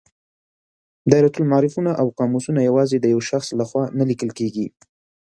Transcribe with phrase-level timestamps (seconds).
[1.11, 4.67] دایرة المعارفونه او قاموسونه یوازې د یو شخص له خوا نه لیکل کیږي.